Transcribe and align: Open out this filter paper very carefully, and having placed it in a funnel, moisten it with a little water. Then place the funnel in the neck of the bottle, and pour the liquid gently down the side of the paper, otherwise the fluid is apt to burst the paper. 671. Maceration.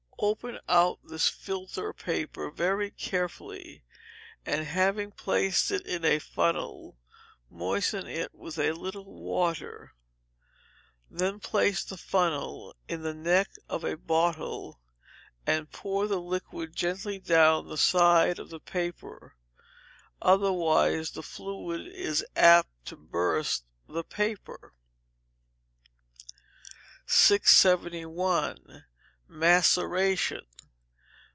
Open 0.23 0.59
out 0.69 0.99
this 1.03 1.27
filter 1.27 1.91
paper 1.93 2.51
very 2.51 2.91
carefully, 2.91 3.83
and 4.45 4.65
having 4.67 5.09
placed 5.09 5.71
it 5.71 5.83
in 5.83 6.05
a 6.05 6.19
funnel, 6.19 6.95
moisten 7.49 8.05
it 8.05 8.31
with 8.35 8.59
a 8.59 8.73
little 8.73 9.11
water. 9.19 9.93
Then 11.09 11.39
place 11.39 11.83
the 11.83 11.97
funnel 11.97 12.75
in 12.87 13.01
the 13.01 13.15
neck 13.15 13.49
of 13.67 13.81
the 13.81 13.97
bottle, 13.97 14.79
and 15.47 15.71
pour 15.71 16.05
the 16.05 16.21
liquid 16.21 16.75
gently 16.75 17.17
down 17.17 17.67
the 17.67 17.75
side 17.77 18.37
of 18.37 18.51
the 18.51 18.59
paper, 18.59 19.33
otherwise 20.21 21.09
the 21.09 21.23
fluid 21.23 21.87
is 21.87 22.23
apt 22.35 22.69
to 22.85 22.95
burst 22.95 23.63
the 23.87 24.03
paper. 24.03 24.75
671. 27.07 28.85
Maceration. 29.33 30.45